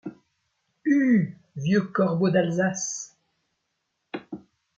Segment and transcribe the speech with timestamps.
[0.83, 1.37] Hue!
[1.55, 3.15] vieux corbeau d’Alsace!...